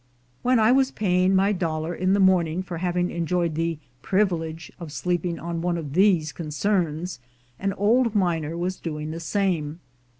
When 0.41 0.57
I 0.57 0.71
was 0.71 0.89
paying 0.89 1.35
my 1.35 1.51
dollar 1.51 1.93
in 1.93 2.13
the 2.13 2.19
morning 2.19 2.63
for 2.63 2.79
having 2.79 3.11
enjoyed 3.11 3.53
the 3.53 3.77
privilege 4.01 4.71
of 4.79 4.91
sleeping 4.91 5.37
on 5.37 5.61
one 5.61 5.77
of 5.77 5.93
these 5.93 6.31
concerns, 6.31 7.19
an 7.59 7.73
old 7.73 8.15
miner 8.15 8.57
was 8.57 8.77
doing 8.79 9.11
the 9.11 9.19
same. 9.19 9.79